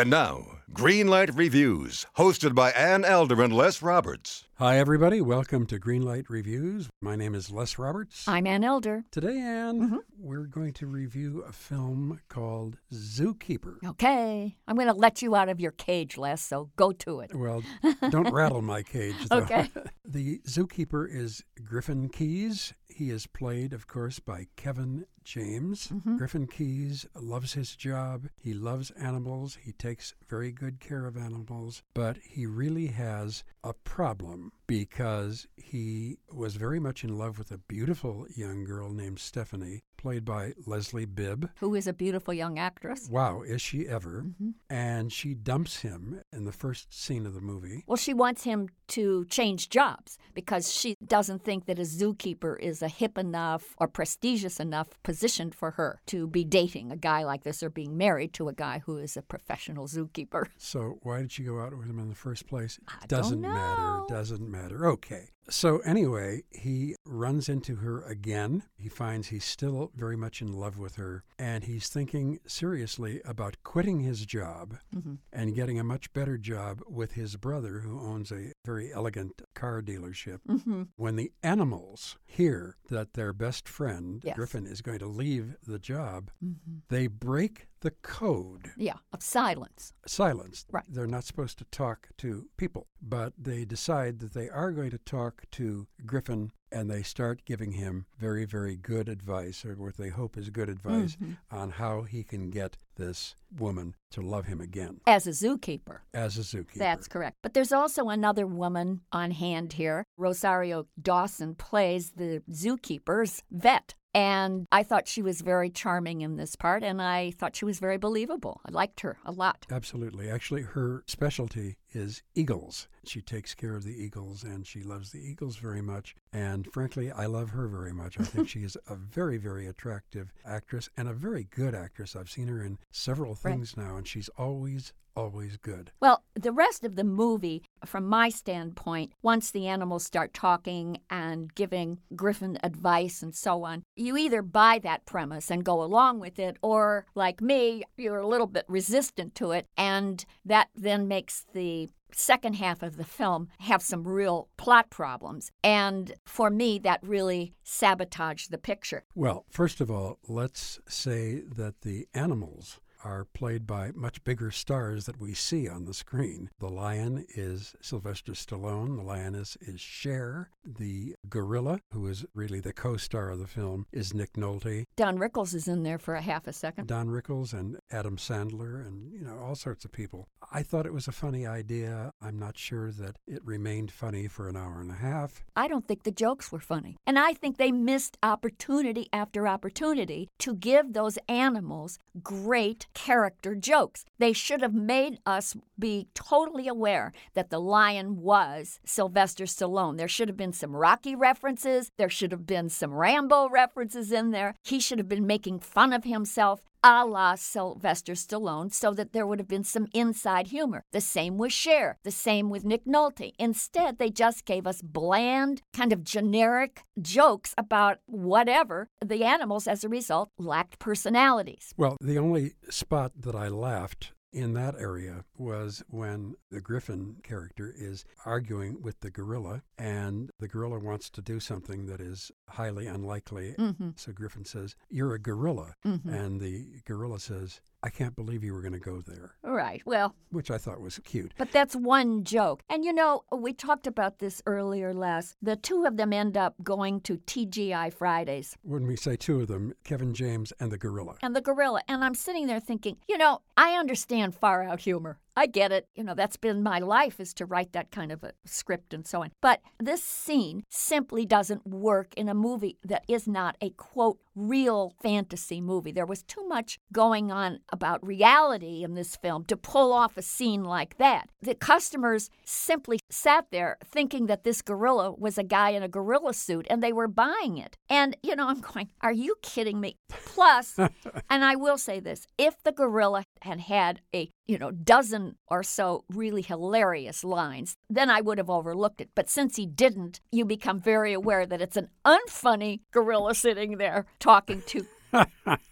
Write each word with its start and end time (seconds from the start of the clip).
And 0.00 0.08
now, 0.08 0.46
Greenlight 0.72 1.36
Reviews, 1.36 2.06
hosted 2.16 2.54
by 2.54 2.70
Ann 2.70 3.04
Elder 3.04 3.42
and 3.42 3.52
Les 3.52 3.82
Roberts. 3.82 4.46
Hi, 4.54 4.78
everybody. 4.78 5.20
Welcome 5.20 5.66
to 5.66 5.78
Greenlight 5.78 6.30
Reviews. 6.30 6.88
My 7.02 7.16
name 7.16 7.34
is 7.34 7.50
Les 7.50 7.78
Roberts. 7.78 8.26
I'm 8.28 8.46
Ann 8.46 8.64
Elder. 8.64 9.04
Today, 9.10 9.38
Ann, 9.38 9.80
mm-hmm. 9.80 9.96
we're 10.18 10.46
going 10.46 10.72
to 10.74 10.86
review 10.86 11.44
a 11.46 11.52
film 11.52 12.20
called 12.28 12.78
Zookeeper. 12.92 13.76
Okay, 13.84 14.56
I'm 14.68 14.76
going 14.76 14.86
to 14.86 14.94
let 14.94 15.20
you 15.22 15.34
out 15.34 15.48
of 15.48 15.60
your 15.60 15.72
cage, 15.72 16.16
Les, 16.16 16.40
so 16.40 16.70
go 16.76 16.92
to 16.92 17.20
it. 17.20 17.34
Well, 17.34 17.62
don't 18.10 18.32
rattle 18.32 18.62
my 18.62 18.82
cage, 18.82 19.16
though. 19.28 19.38
Okay. 19.38 19.70
the 20.04 20.38
Zookeeper 20.46 21.06
is 21.10 21.42
Griffin 21.70 22.08
Keys. 22.08 22.74
He 22.88 23.10
is 23.10 23.28
played, 23.28 23.72
of 23.72 23.86
course, 23.86 24.18
by 24.18 24.48
Kevin 24.56 25.06
James. 25.22 25.86
Mm-hmm. 25.86 26.16
Griffin 26.16 26.48
Keys 26.48 27.06
loves 27.14 27.52
his 27.52 27.76
job. 27.76 28.26
He 28.36 28.52
loves 28.52 28.90
animals. 28.90 29.56
He 29.62 29.70
takes 29.70 30.16
very 30.28 30.50
good 30.50 30.80
care 30.80 31.06
of 31.06 31.16
animals, 31.16 31.84
but 31.94 32.16
he 32.28 32.44
really 32.44 32.88
has 32.88 33.44
a 33.62 33.72
problem 33.72 34.50
because 34.70 35.48
he 35.56 36.16
was 36.32 36.54
very 36.54 36.78
much 36.78 37.02
in 37.02 37.18
love 37.18 37.38
with 37.38 37.50
a 37.50 37.58
beautiful 37.58 38.24
young 38.36 38.62
girl 38.62 38.88
named 38.88 39.18
Stephanie, 39.18 39.82
played 39.96 40.24
by 40.24 40.52
Leslie 40.64 41.06
Bibb. 41.06 41.50
Who 41.58 41.74
is 41.74 41.88
a 41.88 41.92
beautiful 41.92 42.32
young 42.32 42.56
actress? 42.56 43.08
Wow, 43.10 43.42
is 43.42 43.60
she 43.60 43.88
ever? 43.88 44.22
Mm-hmm. 44.26 44.50
And 44.70 45.12
she 45.12 45.34
dumps 45.34 45.80
him 45.80 46.22
in 46.32 46.44
the 46.44 46.52
first 46.52 46.94
scene 46.94 47.26
of 47.26 47.34
the 47.34 47.40
movie. 47.40 47.82
Well, 47.88 47.96
she 47.96 48.14
wants 48.14 48.44
him 48.44 48.68
to 48.88 49.24
change 49.24 49.70
jobs 49.70 50.18
because 50.34 50.72
she 50.72 50.96
doesn't 51.04 51.44
think 51.44 51.66
that 51.66 51.80
a 51.80 51.82
zookeeper 51.82 52.58
is 52.60 52.80
a 52.80 52.88
hip 52.88 53.18
enough 53.18 53.74
or 53.78 53.88
prestigious 53.88 54.60
enough 54.60 54.88
position 55.02 55.50
for 55.50 55.72
her 55.72 56.00
to 56.06 56.28
be 56.28 56.44
dating 56.44 56.92
a 56.92 56.96
guy 56.96 57.24
like 57.24 57.42
this 57.42 57.60
or 57.62 57.70
being 57.70 57.98
married 57.98 58.32
to 58.34 58.48
a 58.48 58.52
guy 58.52 58.82
who 58.86 58.98
is 58.98 59.16
a 59.16 59.22
professional 59.22 59.88
zookeeper. 59.88 60.46
So 60.58 60.98
why 61.02 61.22
did 61.22 61.32
she 61.32 61.42
go 61.42 61.60
out 61.60 61.76
with 61.76 61.90
him 61.90 61.98
in 61.98 62.08
the 62.08 62.14
first 62.14 62.46
place? 62.46 62.78
I 62.86 63.06
doesn't 63.06 63.40
matter. 63.40 64.02
Doesn't 64.08 64.48
matter. 64.48 64.59
Okay. 64.68 65.28
So 65.48 65.78
anyway, 65.78 66.44
he 66.50 66.94
runs 67.04 67.48
into 67.48 67.76
her 67.76 68.02
again. 68.02 68.62
He 68.76 68.88
finds 68.88 69.28
he's 69.28 69.44
still 69.44 69.90
very 69.96 70.16
much 70.16 70.40
in 70.40 70.52
love 70.52 70.78
with 70.78 70.94
her, 70.94 71.24
and 71.40 71.64
he's 71.64 71.88
thinking 71.88 72.38
seriously 72.46 73.20
about 73.24 73.56
quitting 73.64 74.00
his 74.00 74.24
job 74.26 74.76
Mhm. 74.94 75.18
and 75.32 75.54
getting 75.54 75.80
a 75.80 75.84
much 75.84 76.12
better 76.12 76.38
job 76.38 76.82
with 76.88 77.12
his 77.12 77.34
brother, 77.36 77.80
who 77.80 77.98
owns 77.98 78.30
a 78.30 78.52
very 78.64 78.92
elegant 78.92 79.42
car 79.60 79.82
dealership. 79.82 80.38
Mm-hmm. 80.48 80.82
When 80.96 81.16
the 81.16 81.32
animals 81.42 82.16
hear 82.26 82.76
that 82.88 83.12
their 83.14 83.32
best 83.32 83.68
friend, 83.68 84.22
Yes. 84.24 84.36
Griffin, 84.36 84.66
is 84.66 84.80
going 84.82 84.98
to 85.00 85.06
leave 85.06 85.56
the 85.66 85.78
job, 85.78 86.30
Mm-hmm. 86.44 86.78
they 86.88 87.06
break 87.06 87.66
the 87.80 87.90
code 87.90 88.72
Yeah, 88.76 88.94
of 89.12 89.22
silence. 89.22 89.92
silenced. 90.06 90.66
Right. 90.70 90.84
They're 90.88 91.06
not 91.06 91.24
supposed 91.24 91.58
to 91.58 91.64
talk 91.66 92.08
to 92.18 92.48
people, 92.56 92.86
but 93.00 93.32
they 93.38 93.64
decide 93.64 94.18
that 94.20 94.34
they 94.34 94.48
are 94.48 94.72
going 94.72 94.90
to 94.90 94.98
talk 94.98 95.44
to 95.52 95.86
Griffin 96.06 96.50
and 96.72 96.90
they 96.90 97.02
start 97.02 97.44
giving 97.44 97.72
him 97.72 98.06
very, 98.18 98.44
very 98.44 98.76
good 98.76 99.08
advice, 99.08 99.64
or 99.64 99.74
what 99.74 99.96
they 99.96 100.08
hope 100.08 100.36
is 100.36 100.50
good 100.50 100.68
advice, 100.68 101.16
Mhm. 101.16 101.36
on 101.50 101.70
how 101.70 102.02
he 102.02 102.22
can 102.22 102.50
get 102.50 102.76
this 102.96 103.34
woman 103.56 103.94
to 104.10 104.20
love 104.20 104.46
him 104.46 104.60
again 104.60 105.00
As 105.06 105.26
a 105.26 105.30
zookeeper. 105.30 106.00
as 106.14 106.36
a 106.38 106.42
zookeeper. 106.42 106.74
That's 106.78 107.08
correct. 107.08 107.38
But 107.42 107.54
there's 107.54 107.72
also 107.72 108.08
another 108.08 108.46
woman 108.46 109.00
on 109.12 109.30
hand 109.32 109.74
here. 109.74 110.04
Rosario 110.16 110.86
Dawson 111.00 111.54
plays 111.54 112.12
the 112.12 112.42
zookeeper's 112.50 113.42
vet. 113.50 113.94
And 114.12 114.66
I 114.72 114.82
thought 114.82 115.06
she 115.06 115.22
was 115.22 115.40
very 115.40 115.70
charming 115.70 116.20
in 116.22 116.34
this 116.34 116.56
part, 116.56 116.82
and 116.82 117.00
I 117.00 117.30
thought 117.30 117.54
she 117.54 117.64
was 117.64 117.78
very 117.78 117.96
believable. 117.96 118.60
I 118.66 118.72
liked 118.72 119.00
her 119.02 119.18
a 119.24 119.30
lot. 119.30 119.66
Absolutely. 119.70 120.28
Actually, 120.28 120.62
her 120.62 121.04
specialty 121.06 121.76
is 121.92 122.22
eagles. 122.34 122.88
She 123.04 123.20
takes 123.20 123.54
care 123.54 123.74
of 123.76 123.84
the 123.84 124.02
eagles 124.02 124.42
and 124.42 124.66
she 124.66 124.82
loves 124.82 125.10
the 125.10 125.20
eagles 125.20 125.56
very 125.56 125.80
much. 125.82 126.14
And 126.32 126.66
frankly, 126.72 127.10
I 127.10 127.26
love 127.26 127.50
her 127.50 127.66
very 127.66 127.92
much. 127.92 128.18
I 128.20 128.24
think 128.24 128.48
she 128.50 128.60
is 128.60 128.76
a 128.88 128.94
very, 128.96 129.38
very 129.38 129.66
attractive 129.66 130.32
actress 130.44 130.88
and 130.96 131.08
a 131.08 131.12
very 131.14 131.44
good 131.44 131.74
actress. 131.74 132.14
I've 132.16 132.30
seen 132.30 132.48
her 132.48 132.62
in 132.62 132.78
several 132.90 133.30
Right. 133.30 133.52
things 133.54 133.76
now, 133.76 133.96
and 133.96 134.06
she's 134.06 134.28
always, 134.36 134.92
always 135.16 135.56
good. 135.56 135.90
Well, 136.00 136.22
the 136.34 136.52
rest 136.52 136.84
of 136.84 136.96
the 136.96 137.04
movie, 137.04 137.62
from 137.84 138.06
my 138.06 138.28
standpoint, 138.28 139.12
once 139.22 139.50
the 139.50 139.66
animals 139.66 140.04
start 140.04 140.32
talking 140.34 141.00
and 141.10 141.54
giving 141.54 141.98
Griffin 142.14 142.58
advice 142.62 143.22
and 143.22 143.34
so 143.34 143.64
on, 143.64 143.82
you 143.96 144.16
either 144.16 144.42
buy 144.42 144.78
that 144.82 145.06
premise 145.06 145.50
and 145.50 145.64
go 145.64 145.82
along 145.82 146.20
with 146.20 146.38
it, 146.38 146.56
or 146.62 147.06
like 147.14 147.40
me, 147.40 147.82
you're 147.96 148.18
a 148.20 148.26
little 148.26 148.46
bit 148.46 148.64
resistant 148.68 149.34
to 149.36 149.50
it, 149.52 149.66
and 149.76 150.24
that 150.44 150.68
then 150.74 151.08
makes 151.08 151.44
the 151.54 151.79
second 152.12 152.54
half 152.54 152.82
of 152.82 152.96
the 152.96 153.04
film 153.04 153.48
have 153.60 153.82
some 153.82 154.06
real 154.06 154.48
plot 154.56 154.90
problems. 154.90 155.50
And 155.62 156.12
for 156.26 156.50
me, 156.50 156.78
that 156.80 157.00
really 157.02 157.54
sabotaged 157.62 158.50
the 158.50 158.58
picture. 158.58 159.04
Well, 159.14 159.44
first 159.50 159.80
of 159.80 159.90
all, 159.90 160.18
let's 160.28 160.80
say 160.88 161.42
that 161.56 161.82
the 161.82 162.08
animals 162.14 162.80
are 163.04 163.26
played 163.32 163.66
by 163.66 163.92
much 163.94 164.22
bigger 164.24 164.50
stars 164.50 165.06
that 165.06 165.20
we 165.20 165.34
see 165.34 165.68
on 165.68 165.84
the 165.84 165.94
screen. 165.94 166.50
The 166.58 166.68
lion 166.68 167.26
is 167.34 167.74
Sylvester 167.80 168.32
Stallone, 168.32 168.96
the 168.96 169.02
lioness 169.02 169.56
is 169.60 169.80
Cher, 169.80 170.50
the 170.64 171.14
gorilla, 171.28 171.80
who 171.92 172.06
is 172.06 172.24
really 172.34 172.60
the 172.60 172.72
co 172.72 172.96
star 172.96 173.30
of 173.30 173.38
the 173.38 173.46
film, 173.46 173.86
is 173.92 174.14
Nick 174.14 174.34
Nolte, 174.34 174.84
Don 174.96 175.18
Rickles 175.18 175.54
is 175.54 175.66
in 175.66 175.82
there 175.82 175.98
for 175.98 176.14
a 176.14 176.20
half 176.20 176.46
a 176.46 176.52
second. 176.52 176.86
Don 176.86 177.08
Rickles, 177.08 177.52
and 177.52 177.78
Adam 177.90 178.16
Sandler, 178.16 178.86
and, 178.86 179.12
you 179.12 179.24
know, 179.24 179.38
all 179.38 179.54
sorts 179.54 179.84
of 179.84 179.92
people. 179.92 180.28
I 180.52 180.62
thought 180.62 180.86
it 180.86 180.92
was 180.92 181.08
a 181.08 181.12
funny 181.12 181.46
idea. 181.46 182.12
I'm 182.20 182.38
not 182.38 182.58
sure 182.58 182.90
that 182.92 183.16
it 183.26 183.40
remained 183.44 183.92
funny 183.92 184.28
for 184.28 184.48
an 184.48 184.56
hour 184.56 184.80
and 184.80 184.90
a 184.90 184.94
half. 184.94 185.44
I 185.56 185.68
don't 185.68 185.86
think 185.86 186.02
the 186.02 186.10
jokes 186.10 186.52
were 186.52 186.60
funny. 186.60 186.96
And 187.06 187.18
I 187.18 187.32
think 187.32 187.56
they 187.56 187.72
missed 187.72 188.18
opportunity 188.22 189.08
after 189.12 189.48
opportunity 189.48 190.28
to 190.40 190.54
give 190.54 190.92
those 190.92 191.18
animals 191.28 191.98
great 192.22 192.86
character 192.94 193.54
jokes. 193.54 194.04
They 194.18 194.32
should 194.32 194.62
have 194.62 194.74
made 194.74 195.18
us 195.26 195.56
be 195.78 196.08
totally 196.14 196.68
aware 196.68 197.12
that 197.34 197.50
the 197.50 197.60
lion 197.60 198.20
was 198.20 198.80
Sylvester 198.84 199.44
Stallone. 199.44 199.96
There 199.96 200.08
should 200.08 200.28
have 200.28 200.36
been 200.36 200.52
some 200.52 200.76
Rocky 200.76 201.14
references, 201.14 201.90
there 201.96 202.08
should 202.08 202.32
have 202.32 202.46
been 202.46 202.68
some 202.68 202.92
Rambo 202.92 203.48
references 203.48 204.12
in 204.12 204.30
there. 204.30 204.54
He 204.62 204.80
should 204.80 204.98
have 204.98 205.08
been 205.08 205.26
making 205.26 205.60
fun 205.60 205.92
of 205.92 206.04
himself 206.04 206.62
a 206.82 207.04
la 207.04 207.34
Sylvester 207.34 208.14
Stallone 208.14 208.72
so 208.72 208.94
that 208.94 209.12
there 209.12 209.26
would 209.26 209.38
have 209.38 209.48
been 209.48 209.64
some 209.64 209.86
inside 209.92 210.48
humor. 210.48 210.82
The 210.92 211.00
same 211.00 211.38
with 211.38 211.52
Cher, 211.52 211.98
the 212.02 212.10
same 212.10 212.50
with 212.50 212.64
Nick 212.64 212.84
Nolte. 212.86 213.32
Instead, 213.38 213.98
they 213.98 214.10
just 214.10 214.44
gave 214.44 214.66
us 214.66 214.82
bland, 214.82 215.62
kind 215.74 215.92
of 215.92 216.04
generic 216.04 216.82
jokes 217.00 217.54
about 217.58 217.98
whatever. 218.06 218.88
The 219.04 219.24
animals, 219.24 219.66
as 219.66 219.84
a 219.84 219.88
result, 219.88 220.30
lacked 220.38 220.78
personalities. 220.78 221.74
Well, 221.76 221.96
the 222.00 222.18
only 222.18 222.54
spot 222.70 223.12
that 223.16 223.34
I 223.34 223.48
laughed 223.48 224.12
in 224.32 224.54
that 224.54 224.74
area 224.76 225.24
was 225.36 225.82
when 225.88 226.34
the 226.50 226.60
Griffin 226.60 227.16
character 227.22 227.74
is 227.76 228.04
arguing 228.24 228.80
with 228.80 229.00
the 229.00 229.10
gorilla, 229.10 229.62
and 229.78 230.30
the 230.38 230.48
gorilla 230.48 230.78
wants 230.78 231.10
to 231.10 231.22
do 231.22 231.40
something 231.40 231.86
that 231.86 232.00
is 232.00 232.30
highly 232.48 232.86
unlikely. 232.86 233.54
Mm-hmm. 233.58 233.90
So 233.96 234.12
Griffin 234.12 234.44
says, 234.44 234.76
You're 234.88 235.14
a 235.14 235.18
gorilla. 235.18 235.74
Mm-hmm. 235.84 236.08
And 236.08 236.40
the 236.40 236.66
gorilla 236.84 237.20
says, 237.20 237.60
I 237.82 237.88
can't 237.88 238.14
believe 238.14 238.44
you 238.44 238.52
were 238.52 238.60
going 238.60 238.74
to 238.74 238.78
go 238.78 239.00
there, 239.00 239.34
Right. 239.42 239.82
Well, 239.86 240.14
which 240.30 240.50
I 240.50 240.58
thought 240.58 240.80
was 240.80 241.00
cute. 241.04 241.32
But 241.38 241.50
that's 241.50 241.74
one 241.74 242.24
joke. 242.24 242.62
And 242.68 242.84
you 242.84 242.92
know, 242.92 243.24
we 243.32 243.52
talked 243.52 243.86
about 243.86 244.18
this 244.18 244.42
earlier, 244.46 244.92
Les. 244.92 245.34
The 245.42 245.56
two 245.56 245.84
of 245.86 245.96
them 245.96 246.12
end 246.12 246.36
up 246.36 246.54
going 246.62 247.00
to 247.02 247.16
TGI 247.18 247.92
Fridays 247.92 248.56
When 248.62 248.86
we 248.86 248.96
say 248.96 249.16
two 249.16 249.40
of 249.40 249.48
them, 249.48 249.72
Kevin 249.84 250.12
James 250.14 250.52
and 250.60 250.70
the 250.70 250.78
gorilla. 250.78 251.16
and 251.22 251.34
the 251.34 251.40
gorilla. 251.40 251.80
And 251.88 252.04
I'm 252.04 252.14
sitting 252.14 252.46
there 252.46 252.60
thinking, 252.60 252.98
you 253.08 253.16
know, 253.18 253.40
I 253.56 253.72
understand 253.78 254.34
far 254.34 254.62
out 254.62 254.80
humor. 254.80 255.18
I 255.36 255.46
get 255.46 255.72
it. 255.72 255.86
You 255.94 256.04
know, 256.04 256.14
that's 256.14 256.36
been 256.36 256.62
my 256.62 256.80
life 256.80 257.18
is 257.18 257.32
to 257.34 257.46
write 257.46 257.72
that 257.72 257.90
kind 257.90 258.12
of 258.12 258.22
a 258.24 258.32
script 258.44 258.92
and 258.92 259.06
so 259.06 259.22
on. 259.22 259.30
But 259.40 259.60
this 259.78 260.02
scene 260.02 260.64
simply 260.68 261.24
doesn't 261.24 261.66
work 261.66 262.12
in 262.14 262.28
a 262.28 262.34
movie 262.34 262.78
that 262.84 263.04
is 263.08 263.26
not 263.26 263.56
a 263.62 263.70
quote 263.70 264.18
real 264.34 264.94
fantasy 265.02 265.60
movie. 265.60 265.92
There 265.92 266.06
was 266.06 266.22
too 266.22 266.46
much 266.46 266.78
going 266.92 267.30
on 267.30 267.60
about 267.72 268.06
reality 268.06 268.82
in 268.82 268.94
this 268.94 269.16
film 269.16 269.44
to 269.46 269.56
pull 269.56 269.92
off 269.92 270.16
a 270.16 270.22
scene 270.22 270.64
like 270.64 270.98
that. 270.98 271.28
The 271.42 271.54
customers 271.54 272.30
simply 272.44 272.98
sat 273.10 273.46
there 273.50 273.76
thinking 273.84 274.26
that 274.26 274.44
this 274.44 274.62
gorilla 274.62 275.12
was 275.12 275.38
a 275.38 275.42
guy 275.42 275.70
in 275.70 275.82
a 275.82 275.88
gorilla 275.88 276.34
suit 276.34 276.66
and 276.70 276.82
they 276.82 276.92
were 276.92 277.08
buying 277.08 277.58
it. 277.58 277.76
And, 277.88 278.16
you 278.22 278.36
know, 278.36 278.48
I'm 278.50 278.60
going, 278.60 278.90
are 279.00 279.12
you 279.12 279.36
kidding 279.42 279.80
me? 279.80 279.96
Plus, 280.08 280.78
and 281.30 281.44
I 281.44 281.56
will 281.56 281.78
say 281.78 282.00
this 282.00 282.26
if 282.38 282.62
the 282.62 282.72
gorilla 282.72 283.24
had 283.42 283.60
had 283.60 284.00
a, 284.14 284.30
you 284.46 284.58
know, 284.58 284.70
dozen 284.70 285.36
or 285.48 285.62
so 285.62 286.04
really 286.08 286.42
hilarious 286.42 287.24
lines, 287.24 287.76
then 287.88 288.10
I 288.10 288.20
would 288.20 288.38
have 288.38 288.50
overlooked 288.50 289.00
it. 289.00 289.10
But 289.14 289.30
since 289.30 289.56
he 289.56 289.66
didn't, 289.66 290.20
you 290.30 290.44
become 290.44 290.80
very 290.80 291.12
aware 291.12 291.46
that 291.46 291.60
it's 291.60 291.76
an 291.76 291.88
unfunny 292.04 292.80
gorilla 292.92 293.34
sitting 293.34 293.78
there 293.78 294.06
talking 294.18 294.29
to 294.66 294.86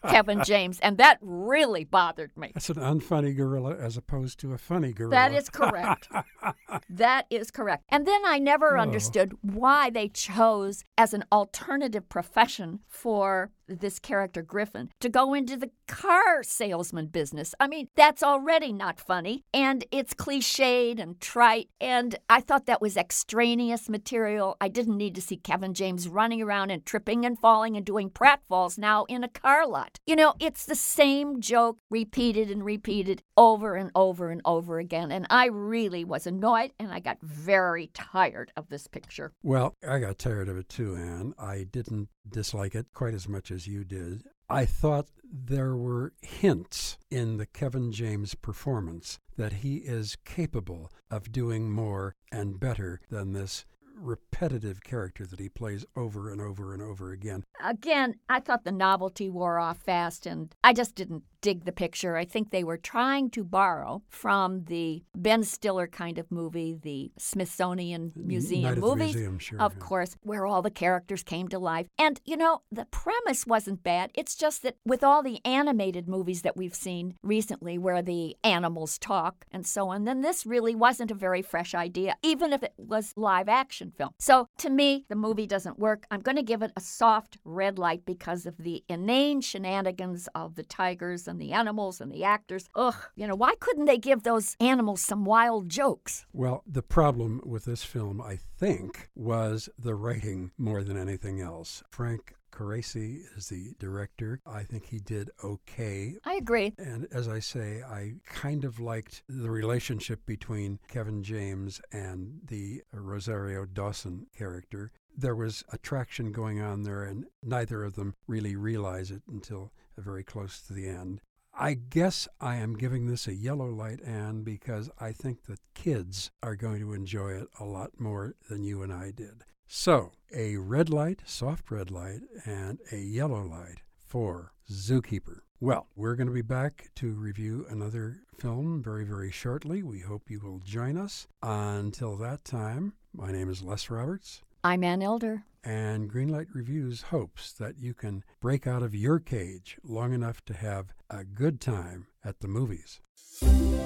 Kevin 0.08 0.42
James, 0.44 0.80
and 0.80 0.98
that 0.98 1.18
really 1.20 1.84
bothered 1.84 2.36
me. 2.36 2.50
That's 2.54 2.70
an 2.70 2.76
unfunny 2.76 3.36
gorilla 3.36 3.76
as 3.76 3.96
opposed 3.96 4.40
to 4.40 4.52
a 4.52 4.58
funny 4.58 4.92
gorilla. 4.92 5.10
That 5.12 5.32
is 5.32 5.48
correct. 5.48 6.08
that 6.88 7.26
is 7.30 7.50
correct. 7.50 7.84
And 7.88 8.06
then 8.06 8.20
I 8.26 8.38
never 8.38 8.76
Oh. 8.76 8.80
understood 8.80 9.32
why 9.42 9.90
they 9.90 10.08
chose 10.08 10.84
as 10.96 11.14
an 11.14 11.24
alternative 11.32 12.08
profession 12.08 12.80
for 12.88 13.50
this 13.70 13.98
character 13.98 14.40
Griffin 14.40 14.88
to 14.98 15.10
go 15.10 15.34
into 15.34 15.54
the 15.54 15.70
car 15.86 16.42
salesman 16.42 17.06
business. 17.06 17.54
I 17.60 17.66
mean, 17.68 17.88
that's 17.96 18.22
already 18.22 18.72
not 18.72 18.98
funny 18.98 19.44
and 19.52 19.84
it's 19.90 20.14
cliched 20.14 20.98
and 20.98 21.20
trite 21.20 21.68
and 21.78 22.16
I 22.30 22.40
thought 22.40 22.64
that 22.64 22.80
was 22.80 22.96
extraneous 22.96 23.88
material. 23.90 24.56
I 24.58 24.68
didn't 24.68 24.96
need 24.96 25.14
to 25.16 25.20
see 25.20 25.36
Kevin 25.36 25.74
James 25.74 26.08
running 26.08 26.40
around 26.40 26.70
and 26.70 26.84
tripping 26.86 27.26
and 27.26 27.38
falling 27.38 27.76
and 27.76 27.84
doing 27.84 28.08
pratfalls 28.08 28.78
now 28.78 29.04
in 29.04 29.22
a 29.22 29.28
car 29.28 29.66
lot. 29.66 29.98
You 30.06 30.16
know, 30.16 30.32
it's 30.40 30.64
the 30.64 30.74
same 30.74 31.40
joke 31.42 31.76
repeated 31.90 32.50
and 32.50 32.64
repeated 32.64 33.22
over 33.38 33.76
and 33.76 33.92
over 33.94 34.30
and 34.30 34.42
over 34.44 34.80
again 34.80 35.12
and 35.12 35.24
I 35.30 35.46
really 35.46 36.04
was 36.04 36.26
annoyed 36.26 36.72
and 36.80 36.92
I 36.92 36.98
got 36.98 37.18
very 37.22 37.86
tired 37.94 38.50
of 38.56 38.68
this 38.68 38.88
picture. 38.88 39.32
Well, 39.44 39.76
I 39.88 40.00
got 40.00 40.18
tired 40.18 40.48
of 40.48 40.58
it 40.58 40.68
too, 40.68 40.96
Ann. 40.96 41.34
I 41.38 41.64
didn't 41.70 42.08
dislike 42.28 42.74
it 42.74 42.86
quite 42.92 43.14
as 43.14 43.28
much 43.28 43.52
as 43.52 43.68
you 43.68 43.84
did. 43.84 44.24
I 44.50 44.64
thought 44.64 45.06
there 45.22 45.76
were 45.76 46.14
hints 46.20 46.98
in 47.12 47.36
the 47.36 47.46
Kevin 47.46 47.92
James 47.92 48.34
performance 48.34 49.20
that 49.36 49.52
he 49.52 49.76
is 49.76 50.16
capable 50.24 50.90
of 51.08 51.30
doing 51.30 51.70
more 51.70 52.16
and 52.32 52.58
better 52.58 53.00
than 53.08 53.34
this 53.34 53.64
repetitive 54.00 54.82
character 54.82 55.26
that 55.26 55.40
he 55.40 55.48
plays 55.48 55.84
over 55.96 56.30
and 56.30 56.40
over 56.40 56.72
and 56.72 56.82
over 56.82 57.12
again. 57.12 57.44
Again, 57.62 58.16
I 58.28 58.40
thought 58.40 58.64
the 58.64 58.72
novelty 58.72 59.28
wore 59.28 59.58
off 59.58 59.78
fast 59.78 60.26
and 60.26 60.54
I 60.62 60.72
just 60.72 60.94
didn't 60.94 61.24
dig 61.40 61.64
the 61.64 61.72
picture. 61.72 62.16
I 62.16 62.24
think 62.24 62.50
they 62.50 62.64
were 62.64 62.76
trying 62.76 63.30
to 63.30 63.44
borrow 63.44 64.02
from 64.08 64.64
the 64.64 65.04
Ben 65.14 65.44
Stiller 65.44 65.86
kind 65.86 66.18
of 66.18 66.30
movie, 66.30 66.78
the 66.80 67.12
Smithsonian 67.18 68.12
Museum 68.16 68.80
the. 68.80 69.04
Museum, 69.04 69.38
sure, 69.38 69.60
of 69.60 69.74
yeah. 69.74 69.80
course, 69.80 70.16
where 70.22 70.46
all 70.46 70.62
the 70.62 70.70
characters 70.70 71.22
came 71.22 71.48
to 71.48 71.58
life. 71.58 71.86
And, 71.98 72.20
you 72.24 72.36
know, 72.36 72.62
the 72.72 72.86
premise 72.86 73.46
wasn't 73.46 73.82
bad. 73.82 74.10
It's 74.14 74.34
just 74.34 74.62
that 74.62 74.76
with 74.84 75.04
all 75.04 75.22
the 75.22 75.44
animated 75.44 76.08
movies 76.08 76.42
that 76.42 76.56
we've 76.56 76.74
seen 76.74 77.14
recently 77.22 77.78
where 77.78 78.02
the 78.02 78.36
animals 78.42 78.98
talk 78.98 79.46
and 79.52 79.66
so 79.66 79.88
on, 79.88 80.04
then 80.04 80.22
this 80.22 80.44
really 80.44 80.74
wasn't 80.74 81.10
a 81.10 81.14
very 81.14 81.42
fresh 81.42 81.74
idea, 81.74 82.16
even 82.22 82.52
if 82.52 82.62
it 82.62 82.74
was 82.76 83.12
live 83.16 83.48
action 83.48 83.87
film. 83.90 84.10
So 84.18 84.48
to 84.58 84.70
me, 84.70 85.04
the 85.08 85.16
movie 85.16 85.46
doesn't 85.46 85.78
work. 85.78 86.04
I'm 86.10 86.20
going 86.20 86.36
to 86.36 86.42
give 86.42 86.62
it 86.62 86.72
a 86.76 86.80
soft 86.80 87.38
red 87.44 87.78
light 87.78 88.04
because 88.04 88.46
of 88.46 88.56
the 88.58 88.84
inane 88.88 89.40
shenanigans 89.40 90.28
of 90.34 90.54
the 90.54 90.62
tigers 90.62 91.28
and 91.28 91.40
the 91.40 91.52
animals 91.52 92.00
and 92.00 92.12
the 92.12 92.24
actors. 92.24 92.68
Ugh, 92.74 92.94
you 93.14 93.26
know, 93.26 93.36
why 93.36 93.54
couldn't 93.60 93.86
they 93.86 93.98
give 93.98 94.22
those 94.22 94.56
animals 94.60 95.00
some 95.00 95.24
wild 95.24 95.68
jokes? 95.68 96.26
Well, 96.32 96.62
the 96.66 96.82
problem 96.82 97.40
with 97.44 97.64
this 97.64 97.82
film, 97.82 98.20
I 98.20 98.38
think, 98.58 99.10
was 99.14 99.68
the 99.78 99.94
writing 99.94 100.52
more 100.58 100.82
than 100.82 100.96
anything 100.96 101.40
else. 101.40 101.82
Frank 101.90 102.34
Coraci 102.50 103.20
is 103.36 103.48
the 103.48 103.74
director. 103.78 104.40
I 104.46 104.62
think 104.62 104.86
he 104.86 104.98
did 104.98 105.30
okay. 105.42 106.14
I 106.24 106.34
agree. 106.34 106.74
And 106.78 107.06
as 107.12 107.28
I 107.28 107.38
say, 107.38 107.82
I 107.82 108.14
kind 108.26 108.64
of 108.64 108.80
liked 108.80 109.22
the 109.28 109.50
relationship 109.50 110.24
between 110.26 110.78
Kevin 110.88 111.22
James 111.22 111.80
and 111.92 112.40
the 112.46 112.82
Rosario 112.92 113.64
Dawson 113.64 114.26
character. 114.36 114.92
There 115.16 115.36
was 115.36 115.64
attraction 115.72 116.32
going 116.32 116.60
on 116.60 116.82
there, 116.82 117.04
and 117.04 117.26
neither 117.42 117.84
of 117.84 117.94
them 117.94 118.14
really 118.26 118.56
realize 118.56 119.10
it 119.10 119.22
until 119.28 119.72
very 119.96 120.24
close 120.24 120.60
to 120.62 120.72
the 120.72 120.88
end. 120.88 121.20
I 121.60 121.74
guess 121.74 122.28
I 122.40 122.56
am 122.56 122.76
giving 122.76 123.06
this 123.06 123.26
a 123.26 123.34
yellow 123.34 123.68
light, 123.68 124.00
Ann, 124.04 124.42
because 124.42 124.90
I 125.00 125.10
think 125.10 125.44
that 125.46 125.58
kids 125.74 126.30
are 126.40 126.54
going 126.54 126.78
to 126.80 126.92
enjoy 126.92 127.30
it 127.32 127.48
a 127.58 127.64
lot 127.64 127.98
more 127.98 128.36
than 128.48 128.62
you 128.62 128.82
and 128.82 128.92
I 128.92 129.10
did. 129.10 129.44
So, 129.70 130.12
a 130.34 130.56
red 130.56 130.88
light, 130.88 131.20
soft 131.26 131.70
red 131.70 131.90
light, 131.90 132.22
and 132.46 132.78
a 132.90 132.96
yellow 132.96 133.42
light 133.44 133.82
for 134.06 134.54
Zookeeper. 134.70 135.40
Well, 135.60 135.88
we're 135.94 136.14
going 136.14 136.26
to 136.26 136.32
be 136.32 136.40
back 136.40 136.88
to 136.94 137.12
review 137.12 137.66
another 137.68 138.22
film 138.38 138.82
very, 138.82 139.04
very 139.04 139.30
shortly. 139.30 139.82
We 139.82 140.00
hope 140.00 140.30
you 140.30 140.40
will 140.40 140.60
join 140.60 140.96
us. 140.96 141.28
Until 141.42 142.16
that 142.16 142.46
time, 142.46 142.94
my 143.12 143.30
name 143.30 143.50
is 143.50 143.62
Les 143.62 143.90
Roberts, 143.90 144.40
I'm 144.64 144.82
Ann 144.84 145.02
Elder. 145.02 145.44
and 145.64 146.10
Greenlight 146.10 146.46
Reviews 146.54 147.02
hopes 147.02 147.52
that 147.52 147.78
you 147.78 147.92
can 147.92 148.24
break 148.40 148.66
out 148.66 148.82
of 148.82 148.94
your 148.94 149.18
cage 149.18 149.76
long 149.84 150.12
enough 150.14 150.44
to 150.46 150.54
have 150.54 150.94
a 151.10 151.24
good 151.24 151.60
time 151.60 152.06
at 152.24 152.40
the 152.40 152.48
movies. 152.48 153.00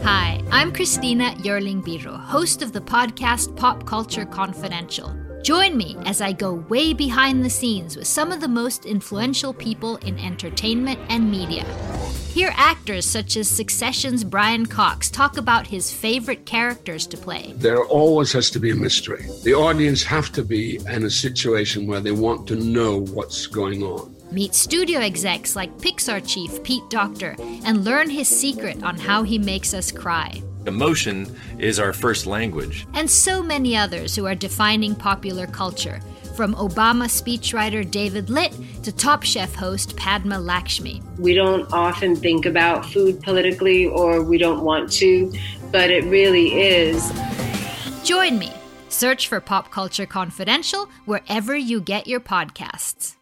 Hi, 0.03 0.43
I'm 0.51 0.73
Christina 0.73 1.31
Yerling 1.39 1.83
Biro, 1.83 2.19
host 2.19 2.63
of 2.63 2.73
the 2.73 2.81
podcast 2.81 3.57
Pop 3.57 3.85
Culture 3.87 4.25
Confidential. 4.27 5.13
Join 5.43 5.77
me 5.77 5.97
as 6.05 6.21
I 6.21 6.33
go 6.33 6.55
way 6.69 6.93
behind 6.93 7.45
the 7.45 7.51
scenes 7.51 7.97
with 7.97 8.07
some 8.07 8.31
of 8.31 8.41
the 8.41 8.49
most 8.49 8.87
influential 8.87 9.53
people 9.53 9.97
in 9.99 10.19
entertainment 10.19 11.01
and 11.09 11.31
media. 11.31 11.65
Hear 12.33 12.53
actors 12.57 13.05
such 13.05 13.37
as 13.37 13.47
Succession's 13.47 14.25
Brian 14.25 14.65
Cox 14.65 15.11
talk 15.11 15.37
about 15.37 15.67
his 15.67 15.93
favorite 15.93 16.47
characters 16.47 17.07
to 17.09 17.19
play. 17.19 17.53
There 17.57 17.85
always 17.85 18.33
has 18.33 18.49
to 18.53 18.59
be 18.59 18.71
a 18.71 18.75
mystery. 18.75 19.27
The 19.45 19.53
audience 19.53 20.03
have 20.05 20.33
to 20.33 20.43
be 20.43 20.81
in 20.89 21.05
a 21.05 21.11
situation 21.11 21.87
where 21.87 22.01
they 22.01 22.13
want 22.13 22.47
to 22.49 22.57
know 22.57 23.01
what's 23.01 23.47
going 23.47 23.83
on. 23.83 24.17
Meet 24.31 24.55
studio 24.55 25.01
execs 25.01 25.55
like 25.55 25.77
Pixar 25.77 26.27
chief 26.27 26.63
Pete 26.63 26.89
Docter 26.89 27.37
and 27.67 27.85
learn 27.85 28.09
his 28.09 28.29
secret 28.29 28.83
on 28.83 28.99
how 28.99 29.23
he 29.25 29.39
makes 29.39 29.75
us 29.75 29.93
cry. 29.93 30.43
Emotion 30.67 31.37
is 31.59 31.79
our 31.79 31.93
first 31.93 32.25
language. 32.27 32.87
and 32.95 33.11
so 33.11 33.43
many 33.43 33.77
others 33.77 34.17
who 34.17 34.25
are 34.27 34.35
defining 34.35 34.95
popular 34.95 35.47
culture, 35.47 36.01
from 36.43 36.57
Obama 36.57 37.05
speechwriter 37.05 37.89
David 37.89 38.29
Litt 38.29 38.53
to 38.83 38.91
Top 38.91 39.23
Chef 39.23 39.55
host 39.55 39.97
Padma 39.97 40.41
Lakshmi. 40.41 41.01
We 41.17 41.35
don't 41.35 41.73
often 41.73 42.17
think 42.17 42.47
about 42.47 42.85
food 42.85 43.23
politically 43.23 43.87
or 43.87 44.25
we 44.25 44.39
don't 44.39 44.65
want 44.65 44.91
to, 44.95 45.33
but 45.71 45.89
it 45.89 46.03
really 46.07 46.61
is. 46.61 47.13
Join 48.03 48.41
me. 48.41 48.53
Search 48.89 49.29
for 49.29 49.39
Pop 49.41 49.71
Culture 49.71 50.05
Confidential 50.05 50.89
wherever 51.05 51.57
you 51.57 51.81
get 51.81 52.09
your 52.09 52.19
podcasts. 52.19 53.15